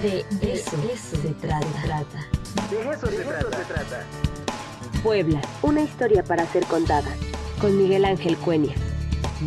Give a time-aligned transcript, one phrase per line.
[0.00, 1.66] De eso, se trata.
[2.70, 3.24] De eso, se,
[3.64, 4.06] trata.
[5.02, 7.14] Puebla, una historia para ser contada.
[7.60, 8.74] Con Miguel Ángel Cuenya.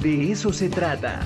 [0.03, 1.25] De eso se trata.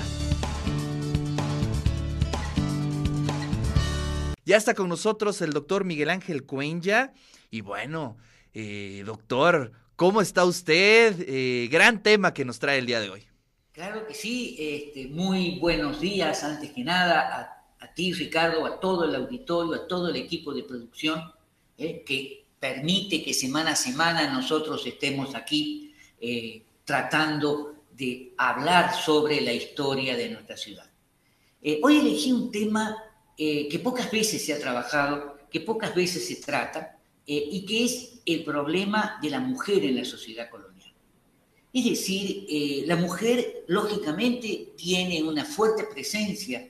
[4.46, 7.12] Ya está con nosotros el doctor Miguel Ángel Cuenya.
[7.52, 8.18] Y bueno,
[8.54, 11.26] eh, doctor, ¿cómo está usted?
[11.28, 13.28] Eh, gran tema que nos trae el día de hoy.
[13.74, 19.06] Claro que sí, este, muy buenos días antes que nada a, ti Ricardo, a todo
[19.06, 21.22] el auditorio, a todo el equipo de producción
[21.78, 25.94] eh, que permite que semana a semana nosotros estemos aquí
[26.84, 30.90] tratando de hablar sobre la historia de nuestra ciudad.
[31.82, 32.98] hoy elegí un tema
[33.42, 37.86] eh, que pocas veces se ha trabajado, que pocas veces se trata, eh, y que
[37.86, 40.92] es el problema de la mujer en la sociedad colonial.
[41.72, 46.68] Es decir, eh, la mujer lógicamente tiene una fuerte presencia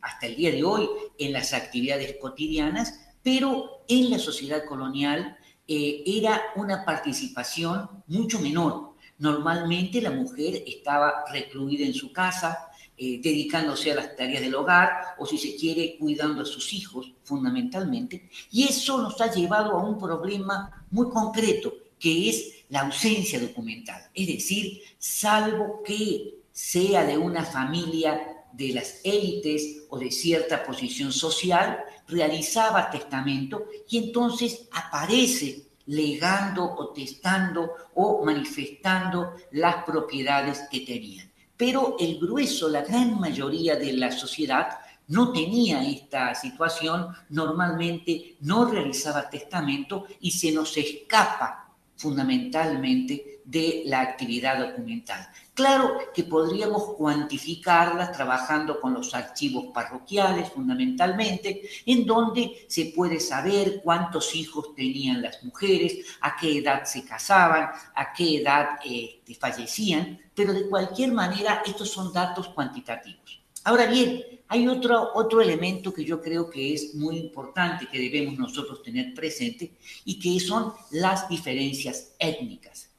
[0.00, 6.40] hasta el día de hoy en las actividades cotidianas, pero en la sociedad colonial era
[6.56, 8.94] una participación mucho menor.
[9.18, 15.16] Normalmente la mujer estaba recluida en su casa, eh, dedicándose a las tareas del hogar
[15.18, 18.28] o si se quiere cuidando a sus hijos fundamentalmente.
[18.52, 24.00] Y eso nos ha llevado a un problema muy concreto que es la ausencia documental.
[24.14, 31.12] Es decir, salvo que sea de una familia de las élites o de cierta posición
[31.12, 41.34] social, realizaba testamento y entonces aparece legando o testando o manifestando las propiedades que tenían
[41.56, 48.64] pero el grueso, la gran mayoría de la sociedad no tenía esta situación, normalmente no
[48.64, 55.28] realizaba testamento y se nos escapa fundamentalmente de la actividad documental.
[55.54, 63.80] Claro que podríamos cuantificarla trabajando con los archivos parroquiales fundamentalmente, en donde se puede saber
[63.80, 70.20] cuántos hijos tenían las mujeres, a qué edad se casaban, a qué edad eh, fallecían,
[70.34, 73.40] pero de cualquier manera estos son datos cuantitativos.
[73.62, 78.36] Ahora bien, hay otro, otro elemento que yo creo que es muy importante que debemos
[78.36, 79.72] nosotros tener presente
[80.04, 82.90] y que son las diferencias étnicas.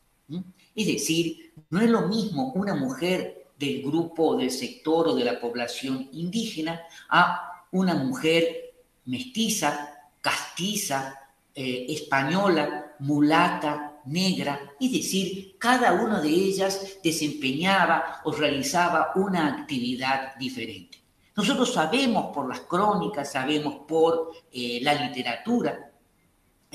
[0.75, 5.39] Es decir, no es lo mismo una mujer del grupo, del sector o de la
[5.39, 8.73] población indígena a una mujer
[9.05, 11.19] mestiza, castiza,
[11.53, 20.35] eh, española, mulata, negra, es decir, cada una de ellas desempeñaba o realizaba una actividad
[20.35, 20.99] diferente.
[21.35, 25.91] Nosotros sabemos por las crónicas, sabemos por eh, la literatura,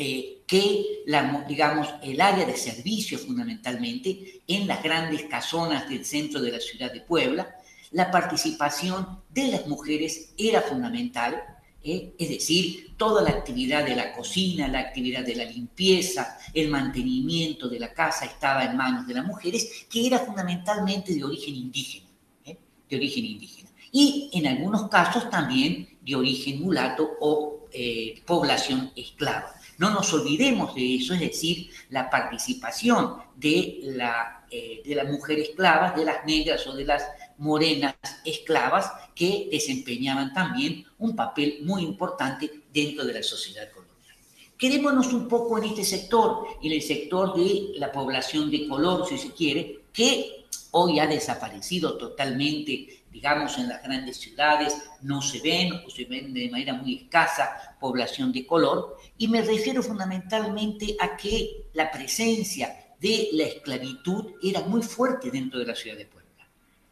[0.03, 6.41] eh, que la, digamos, el área de servicio fundamentalmente en las grandes casonas del centro
[6.41, 7.55] de la ciudad de Puebla,
[7.91, 11.43] la participación de las mujeres era fundamental,
[11.85, 12.15] ¿eh?
[12.19, 17.69] es decir, toda la actividad de la cocina, la actividad de la limpieza, el mantenimiento
[17.69, 22.09] de la casa estaba en manos de las mujeres, que era fundamentalmente de origen indígena,
[22.47, 22.57] ¿eh?
[22.89, 23.69] de origen indígena.
[23.93, 29.60] Y en algunos casos también de origen mulato o eh, población esclava.
[29.81, 35.97] No nos olvidemos de eso, es decir, la participación de, la, de las mujeres esclavas,
[35.97, 37.03] de las negras o de las
[37.39, 44.17] morenas esclavas que desempeñaban también un papel muy importante dentro de la sociedad colonial.
[44.59, 49.17] Quedémonos un poco en este sector, en el sector de la población de color, si
[49.17, 55.73] se quiere, que hoy ha desaparecido totalmente, digamos, en las grandes ciudades, no se ven
[55.87, 61.17] o se ven de manera muy escasa población de color, y me refiero fundamentalmente a
[61.17, 66.21] que la presencia de la esclavitud era muy fuerte dentro de la ciudad de Puebla.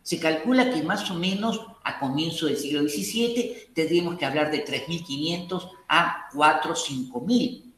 [0.03, 4.65] Se calcula que más o menos a comienzo del siglo XVII tendríamos que hablar de
[4.65, 7.69] 3.500 a 4 o 5.000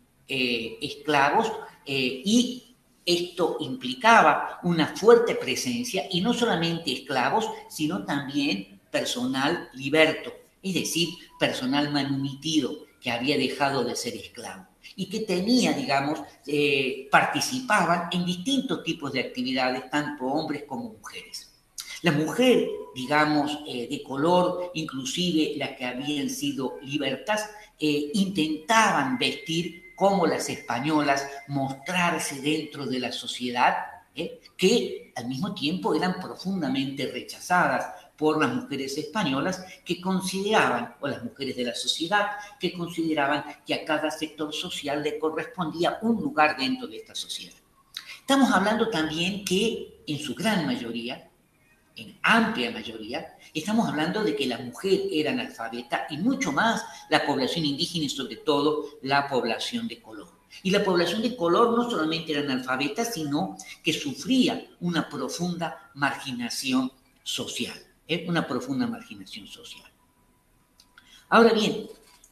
[0.80, 1.50] esclavos
[1.84, 2.69] eh, y
[3.14, 10.32] esto implicaba una fuerte presencia y no solamente esclavos, sino también personal liberto,
[10.62, 17.08] es decir, personal manumitido que había dejado de ser esclavo y que tenía, digamos, eh,
[17.10, 21.50] participaban en distintos tipos de actividades, tanto hombres como mujeres.
[22.02, 29.89] La mujer, digamos, eh, de color, inclusive las que habían sido libertas, eh, intentaban vestir
[30.00, 33.76] como las españolas, mostrarse dentro de la sociedad,
[34.14, 37.86] eh, que al mismo tiempo eran profundamente rechazadas
[38.16, 43.74] por las mujeres españolas que consideraban, o las mujeres de la sociedad, que consideraban que
[43.74, 47.58] a cada sector social le correspondía un lugar dentro de esta sociedad.
[48.20, 51.29] Estamos hablando también que en su gran mayoría
[52.00, 57.26] en amplia mayoría, estamos hablando de que la mujer era analfabeta y mucho más la
[57.26, 60.28] población indígena y sobre todo la población de color.
[60.62, 66.90] Y la población de color no solamente era analfabeta, sino que sufría una profunda marginación
[67.22, 68.24] social, ¿eh?
[68.28, 69.88] una profunda marginación social.
[71.28, 71.86] Ahora bien,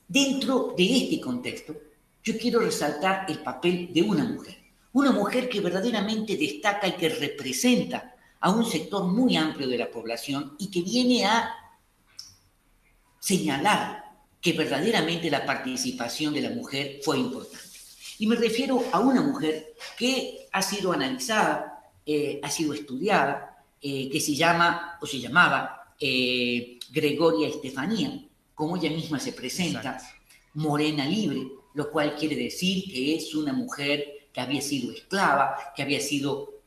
[0.08, 1.76] dentro de este contexto,
[2.24, 4.56] yo quiero resaltar el papel de una mujer,
[4.92, 9.90] una mujer que verdaderamente destaca y que representa a un sector muy amplio de la
[9.90, 11.54] población y que viene a
[13.18, 14.04] señalar
[14.40, 17.58] que verdaderamente la participación de la mujer fue importante.
[18.18, 24.08] Y me refiero a una mujer que ha sido analizada, eh, ha sido estudiada, eh,
[24.10, 28.24] que se llama o se llamaba eh, Gregoria Estefanía,
[28.54, 30.00] como ella misma se presenta,
[30.54, 35.82] morena libre, lo cual quiere decir que es una mujer que había sido esclava, que
[35.82, 36.57] había sido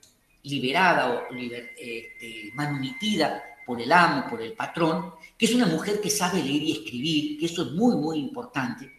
[0.43, 6.09] liberada o este, manumitida por el amo, por el patrón, que es una mujer que
[6.09, 8.91] sabe leer y escribir, que eso es muy, muy importante,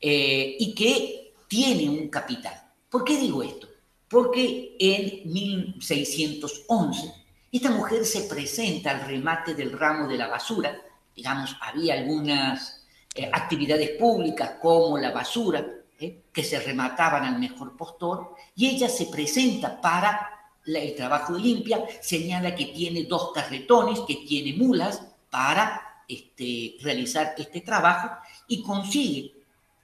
[0.00, 2.54] eh, y que tiene un capital.
[2.88, 3.68] ¿Por qué digo esto?
[4.08, 7.12] Porque en 1611
[7.52, 10.76] esta mujer se presenta al remate del ramo de la basura,
[11.14, 15.66] digamos, había algunas eh, actividades públicas como la basura,
[15.98, 21.40] eh, que se remataban al mejor postor, y ella se presenta para el trabajo de
[21.40, 28.16] limpia señala que tiene dos carretones, que tiene mulas para este, realizar este trabajo
[28.48, 29.32] y consigue,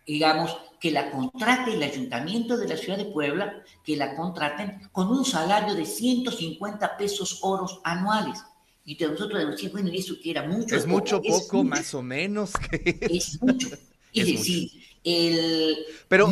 [0.06, 5.08] digamos, que la contrate el ayuntamiento de la ciudad de Puebla, que la contraten con
[5.08, 8.42] un salario de 150 pesos oros anuales.
[8.84, 10.76] Y nosotros decimos, bueno, ¿y eso que era mucho?
[10.76, 12.52] Es mucho, poco, más o menos.
[12.70, 13.68] Es mucho.
[14.12, 14.70] Es, decir,
[15.06, 15.86] el...
[16.08, 16.28] Pero,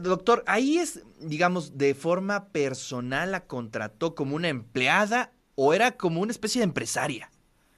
[0.00, 6.22] doctor, ahí es, digamos, de forma personal la contrató como una empleada o era como
[6.22, 7.30] una especie de empresaria.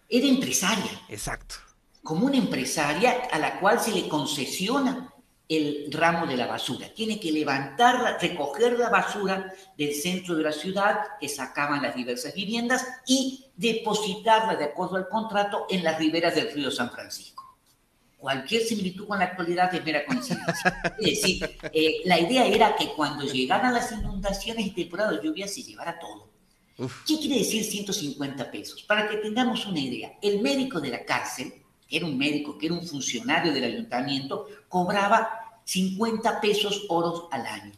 [0.09, 1.03] Era empresaria.
[1.09, 1.57] Exacto.
[2.05, 5.13] Como una empresaria a la cual se le concesiona
[5.49, 6.95] el ramo de la basura.
[6.95, 12.35] Tiene que levantar, recoger la basura del centro de la ciudad que sacaban las diversas
[12.35, 17.46] viviendas y depositarla de acuerdo al contrato en las riberas del río San Francisco
[18.19, 20.83] cualquier similitud con la actualidad es mera coincidencia.
[20.99, 25.47] Es decir, eh, la idea era que cuando llegaran las inundaciones y temporada de lluvia
[25.47, 26.29] se llevara todo.
[27.07, 28.83] ¿Qué quiere decir 150 pesos?
[28.83, 31.55] Para que tengamos una idea, el médico de la cárcel,
[31.89, 37.47] que era un médico, que era un funcionario del ayuntamiento, cobraba 50 pesos oros al
[37.47, 37.73] año.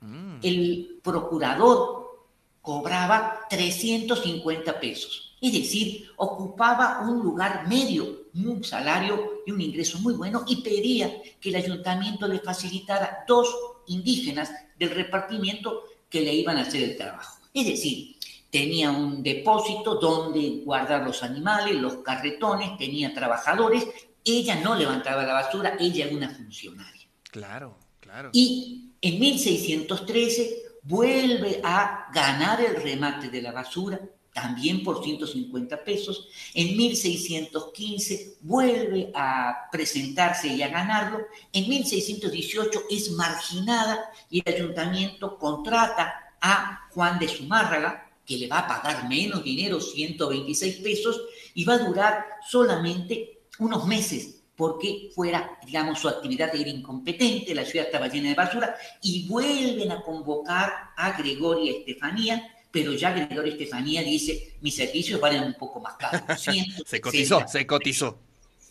[0.00, 0.38] Mm.
[0.42, 2.26] El procurador
[2.62, 5.36] cobraba 350 pesos.
[5.40, 11.10] Es decir, ocupaba un lugar medio, un salario y un ingreso muy bueno y pedía
[11.40, 13.48] que el ayuntamiento le facilitara dos
[13.86, 17.38] indígenas del repartimiento que le iban a hacer el trabajo.
[17.54, 18.16] Es decir,
[18.50, 23.86] tenía un depósito donde guardar los animales, los carretones, tenía trabajadores,
[24.24, 27.06] ella no levantaba la basura, ella era una funcionaria.
[27.30, 28.30] Claro, claro.
[28.32, 34.00] Y en 1613 vuelve a ganar el remate de la basura,
[34.36, 36.28] también por 150 pesos.
[36.52, 41.20] En 1615 vuelve a presentarse y a ganarlo.
[41.54, 48.58] En 1618 es marginada y el ayuntamiento contrata a Juan de Zumárraga, que le va
[48.58, 51.22] a pagar menos dinero, 126 pesos,
[51.54, 57.66] y va a durar solamente unos meses porque fuera, digamos, su actividad era incompetente, la
[57.66, 63.52] ciudad estaba llena de basura, y vuelven a convocar a Gregoria Estefanía, pero ya Gregorio
[63.52, 66.22] Estefanía dice, mis servicios valen un poco más caros.
[66.86, 68.18] se cotizó, se cotizó.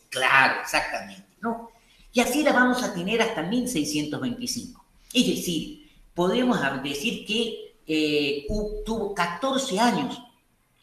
[0.09, 1.25] Claro, exactamente.
[1.41, 1.71] ¿no?
[2.13, 4.85] Y así la vamos a tener hasta 1625.
[5.13, 8.45] Es decir, podemos decir que eh,
[8.85, 10.21] tuvo 14 años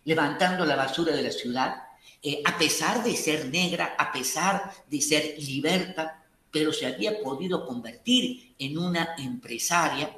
[0.04, 1.74] levantando la basura de la ciudad,
[2.22, 7.66] eh, a pesar de ser negra, a pesar de ser liberta, pero se había podido
[7.66, 10.14] convertir en una empresaria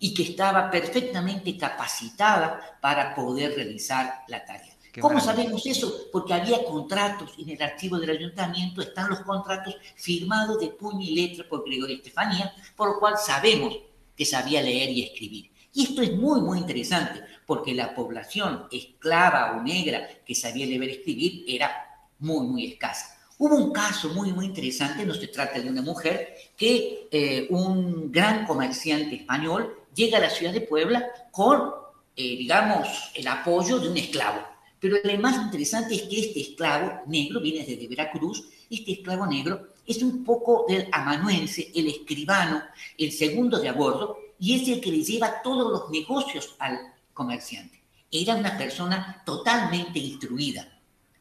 [0.00, 4.74] y que estaba perfectamente capacitada para poder realizar la tarea.
[5.00, 6.08] ¿Cómo sabemos eso?
[6.10, 11.14] Porque había contratos en el archivo del ayuntamiento, están los contratos firmados de puño y
[11.14, 13.76] letra por Gregorio Estefanía, por lo cual sabemos
[14.16, 15.50] que sabía leer y escribir.
[15.72, 20.82] Y esto es muy, muy interesante, porque la población esclava o negra que sabía leer
[20.84, 21.70] y escribir era
[22.18, 23.16] muy, muy escasa.
[23.38, 28.10] Hubo un caso muy, muy interesante, no se trata de una mujer, que eh, un
[28.10, 31.72] gran comerciante español llega a la ciudad de Puebla con,
[32.16, 34.40] eh, digamos, el apoyo de un esclavo.
[34.78, 39.68] Pero lo más interesante es que este esclavo negro viene desde Veracruz, este esclavo negro
[39.86, 42.62] es un poco del amanuense, el escribano,
[42.96, 46.78] el segundo de a bordo, y es el que le lleva todos los negocios al
[47.12, 47.78] comerciante.
[48.10, 50.66] era una persona totalmente instruida.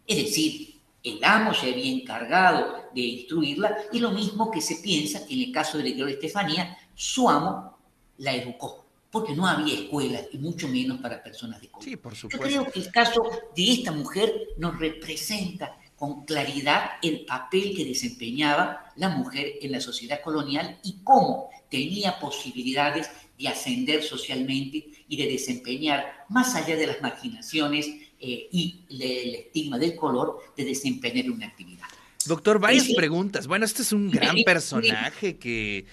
[0.07, 5.25] Es decir, el amo se había encargado de instruirla y lo mismo que se piensa
[5.25, 7.78] que en el caso de la Estefanía, su amo
[8.19, 11.83] la educó, porque no había escuelas y mucho menos para personas de color.
[11.83, 12.47] Sí, por supuesto.
[12.47, 13.21] Yo creo que el caso
[13.55, 19.81] de esta mujer nos representa con claridad el papel que desempeñaba la mujer en la
[19.81, 26.87] sociedad colonial y cómo tenía posibilidades de ascender socialmente y de desempeñar, más allá de
[26.87, 27.87] las marginaciones
[28.19, 31.85] eh, y el estigma del color, de desempeñar una actividad.
[32.25, 33.47] Doctor, varias preguntas.
[33.47, 35.85] Bueno, este es un gran personaje que,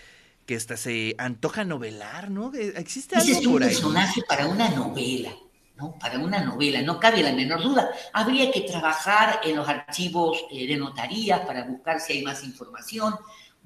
[0.47, 2.53] que hasta se antoja novelar, ¿no?
[2.55, 5.33] ¿Existe algo Ese es un personaje para una novela,
[5.76, 5.99] ¿no?
[5.99, 7.91] Para una novela, no cabe la menor duda.
[8.12, 13.15] Habría que trabajar en los archivos eh, de notarías para buscar si hay más información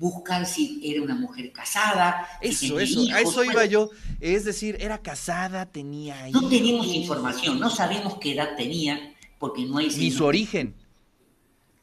[0.00, 2.26] buscan si era una mujer casada.
[2.40, 3.90] Eso, eso, a eso iba yo.
[4.18, 6.42] Es decir, era casada, tenía hijos.
[6.42, 9.88] No tenemos información, no sabemos qué edad tenía, porque no hay...
[9.88, 10.74] Ni su origen.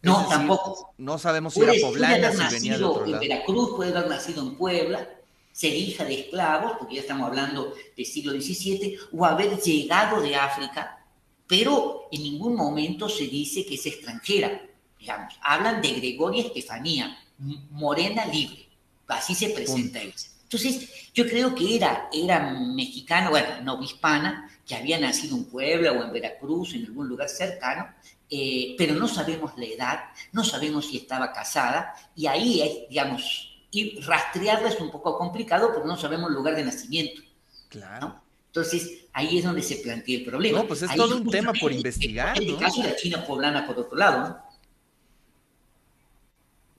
[0.01, 0.93] No, tampoco.
[0.97, 3.23] No sabemos si era poblana, si venía de otro lado.
[3.23, 5.09] en Veracruz, puede haber nacido en Puebla,
[5.51, 10.35] ser hija de esclavos, porque ya estamos hablando del siglo XVII, o haber llegado de
[10.35, 11.05] África,
[11.47, 14.61] pero en ningún momento se dice que es extranjera.
[14.99, 17.17] Digamos, hablan de Gregoria Estefanía,
[17.71, 18.67] morena libre.
[19.07, 20.13] Así se presenta ella.
[20.49, 25.91] Entonces, yo creo que era, era mexicana, bueno, no hispana, que había nacido en Puebla
[25.91, 27.89] o en Veracruz, en algún lugar cercano,
[28.29, 29.99] eh, pero no sabemos la edad,
[30.31, 33.57] no sabemos si estaba casada, y ahí, es, digamos,
[34.05, 37.21] rastrearla es un poco complicado porque no sabemos el lugar de nacimiento.
[37.67, 38.21] Claro.
[38.47, 40.59] Entonces, ahí es donde se plantea el problema.
[40.59, 42.41] No, pues es todo un tema por investigar.
[42.41, 44.46] En el caso de la China poblana, por otro lado, ¿no?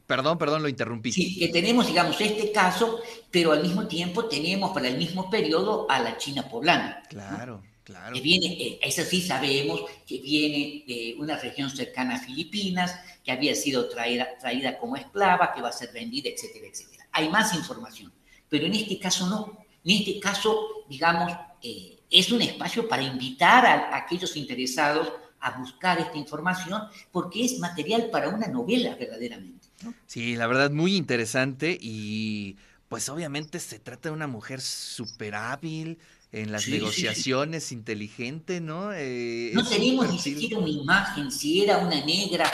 [0.09, 1.13] Perdón, perdón, lo interrumpí.
[1.13, 2.99] Sí, que tenemos, digamos, este caso,
[3.31, 7.03] pero al mismo tiempo tenemos para el mismo periodo a la China poblana.
[7.11, 8.15] Claro, claro.
[8.15, 13.33] Que viene, eh, eso sí sabemos, que viene de una región cercana a Filipinas, que
[13.33, 17.07] había sido traída, traída como esclava, que va a ser vendida, etcétera, etcétera.
[17.13, 18.11] Hay más información,
[18.49, 19.59] pero en este caso no.
[19.85, 21.31] En este caso, digamos,
[21.63, 26.81] eh, es un espacio para invitar a aquellos interesados a buscar esta información,
[27.13, 29.68] porque es material para una novela verdaderamente.
[30.07, 32.57] Sí, la verdad, muy interesante y
[32.89, 35.99] pues obviamente se trata de una mujer súper hábil
[36.33, 38.93] en las negociaciones, inteligente, ¿no?
[38.93, 42.51] Eh, no tenemos ni siquiera una imagen, si era una negra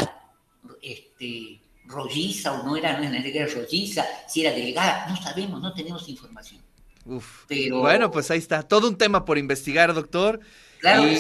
[0.83, 6.09] este, rolliza o no era una negra rolliza, si era delgada, no sabemos, no tenemos
[6.09, 6.61] información.
[7.05, 7.45] Uf.
[7.49, 7.81] Pero...
[7.81, 10.41] Bueno, pues ahí está, todo un tema por investigar, doctor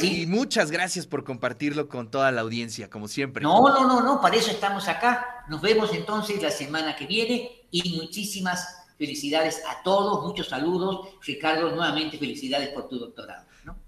[0.02, 3.42] y, muchas gracias por compartirlo con toda la audiencia, como siempre.
[3.42, 5.44] No, no, no, no, para eso estamos acá.
[5.49, 11.09] Nos vemos entonces la semana que viene y muchísimas felicidades a todos, muchos saludos.
[11.23, 13.44] Ricardo, nuevamente felicidades por tu doctorado.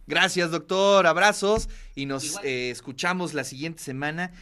[0.07, 4.33] Gracias, doctor, abrazos y nos eh, escuchamos la siguiente semana.